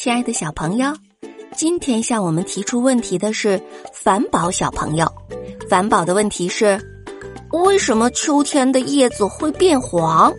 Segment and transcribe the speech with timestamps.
[0.00, 0.94] 亲爱的小朋友，
[1.56, 3.60] 今天向我们提出问题的是
[3.92, 5.12] 凡宝小朋友。
[5.68, 6.80] 凡宝的问题是：
[7.50, 10.32] 为什么秋天的叶子会变黄？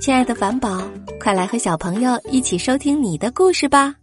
[0.00, 0.80] 亲爱的凡宝，
[1.18, 3.96] 快来和小朋友一起收听你的故事吧。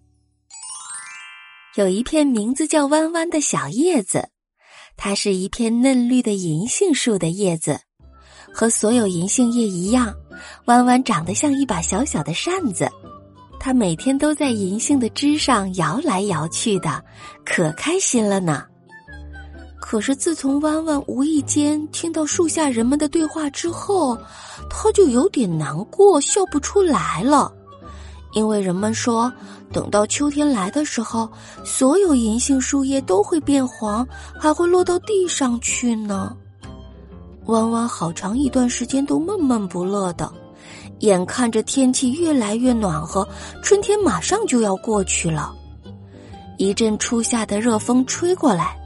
[1.75, 4.28] 有一片名字叫弯弯的小叶子，
[4.98, 7.80] 它是一片嫩绿的银杏树的叶子，
[8.54, 10.14] 和所有银杏叶一样，
[10.66, 12.91] 弯弯长得像一把小小的扇子。
[13.66, 17.01] 它每天都在银杏的枝上摇来摇去的，
[17.46, 18.65] 可开心了呢。
[19.79, 24.18] 可是自从弯弯无意间听到树下人们的对话之后，
[24.69, 27.50] 他就有点难过，笑不出来了。
[28.33, 29.32] 因为人们说，
[29.71, 31.30] 等到秋天来的时候，
[31.64, 34.05] 所有银杏树叶都会变黄，
[34.38, 36.36] 还会落到地上去呢。
[37.45, 40.30] 弯弯好长一段时间都闷闷不乐的，
[41.03, 43.28] 眼看着天气越来越暖和，
[43.61, 45.53] 春天马上就要过去了。
[46.58, 48.77] 一阵初夏的热风吹过来，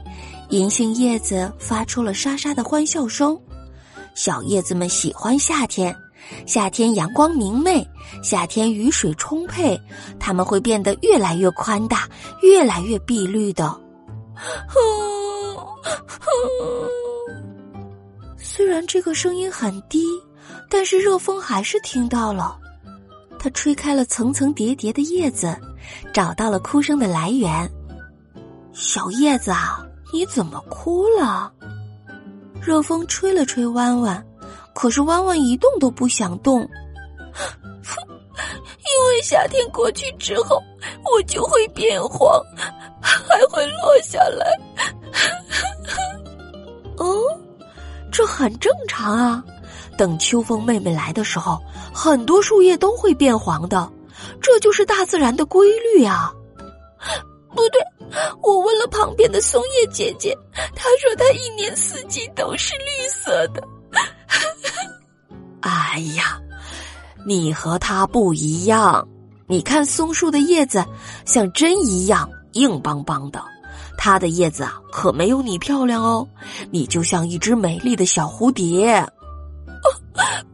[0.48, 3.38] 银杏叶子发出了沙沙的欢笑声。
[4.16, 5.94] 小叶子们喜欢夏天。
[6.44, 7.86] 夏天阳光明媚，
[8.20, 9.80] 夏天雨水充沛，
[10.18, 12.08] 它们会变得越来越宽大，
[12.42, 13.80] 越来越碧绿的。
[18.36, 20.04] 虽然这个声音很低，
[20.68, 22.58] 但是热风还是听到了。
[23.38, 25.56] 它吹开了层层叠叠的叶子，
[26.12, 27.70] 找到了哭声的来源。
[28.72, 31.52] 小叶子啊，你怎么哭了？
[32.60, 34.24] 热风吹了吹弯弯。
[34.74, 36.66] 可是弯弯一动都不想动，因
[39.08, 40.62] 为夏天过去之后，
[41.04, 42.40] 我就会变黄，
[43.00, 44.46] 还会落下来。
[46.96, 47.20] 哦，
[48.12, 49.44] 这很正常啊。
[49.96, 51.58] 等秋风妹妹来的时候，
[51.92, 53.90] 很多树叶都会变黄的，
[54.40, 56.32] 这就是大自然的规律啊。
[57.54, 57.80] 不对，
[58.42, 60.36] 我问了旁边的松叶姐姐，
[60.76, 63.62] 她说她一年四季都是绿色的。
[65.60, 66.40] 哎呀，
[67.26, 69.06] 你和它不一样。
[69.46, 70.84] 你看松树的叶子
[71.24, 73.42] 像针一样硬邦邦的，
[73.96, 76.28] 它的叶子啊可没有你漂亮哦。
[76.70, 79.04] 你就像一只美丽的小蝴蝶。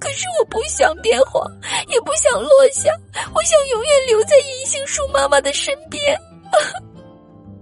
[0.05, 1.43] 哦，可是我不想变黄，
[1.89, 2.91] 也不想落下，
[3.35, 6.03] 我想永远留在银杏树妈妈的身边。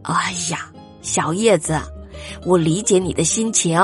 [0.03, 0.72] 哎呀，
[1.03, 1.80] 小叶子，
[2.44, 3.80] 我理解你的心情。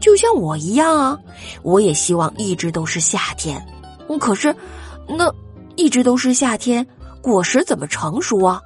[0.00, 1.18] 就像我一样啊，
[1.64, 3.60] 我也希望一直都是夏天。
[4.20, 4.54] 可是，
[5.08, 5.34] 那
[5.74, 6.86] 一直都是夏天，
[7.20, 8.62] 果实怎么成熟啊？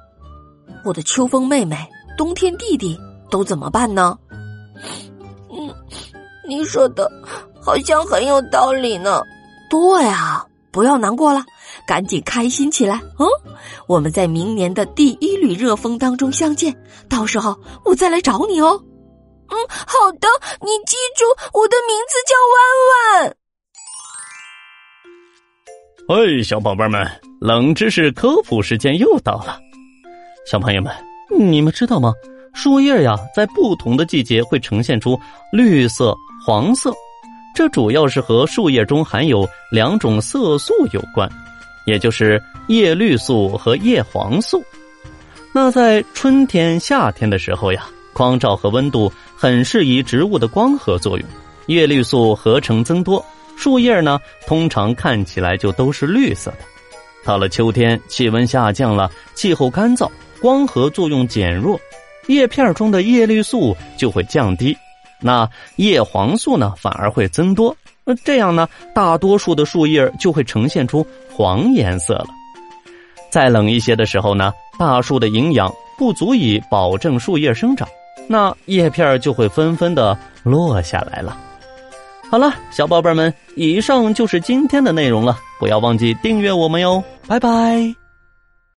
[0.85, 1.75] 我的秋风妹妹、
[2.15, 2.95] 冬天弟弟
[3.31, 4.15] 都怎么办呢？
[5.49, 5.73] 嗯，
[6.47, 7.11] 你说的
[7.61, 9.21] 好像很有道理呢。
[9.69, 11.43] 对啊，不要难过了，
[11.87, 13.25] 赶紧开心起来啊！
[13.87, 16.75] 我们在明年的第一缕热风当中相见，
[17.09, 18.81] 到时候我再来找你哦。
[19.49, 20.27] 嗯，好的，
[20.61, 22.59] 你记住，我的名字叫弯
[23.27, 23.35] 弯。
[26.39, 27.05] 哎，小宝贝们，
[27.39, 29.59] 冷知识科普时间又到了。
[30.45, 30.93] 小朋友们，
[31.37, 32.13] 你们知道吗？
[32.53, 35.17] 树叶呀，在不同的季节会呈现出
[35.53, 36.13] 绿色、
[36.45, 36.93] 黄色，
[37.53, 41.29] 这主要是和树叶中含有两种色素有关，
[41.85, 44.63] 也就是叶绿素和叶黄素。
[45.53, 47.87] 那在春天、夏天的时候呀。
[48.13, 51.27] 光照和温度很适宜植物的光合作用，
[51.67, 53.25] 叶绿素合成增多，
[53.55, 56.57] 树叶呢通常看起来就都是绿色的。
[57.23, 60.11] 到了秋天，气温下降了，气候干燥，
[60.41, 61.79] 光合作用减弱，
[62.27, 64.77] 叶片中的叶绿素就会降低，
[65.21, 67.75] 那叶黄素呢反而会增多。
[68.03, 72.27] 那这样呢，大多数的树叶就会呈现出黄颜色了。
[73.29, 77.87] 再冷一些的时候呢，大树的营养不足以保证树叶生长。
[78.27, 81.37] 那叶片就会纷纷的落下来了。
[82.29, 88.00] 好了，小宝贝们，以上就是今天的内容了，不要忘记订阅我们哟，拜拜。